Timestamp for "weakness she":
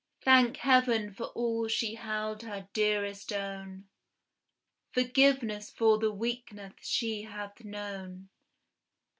6.11-7.21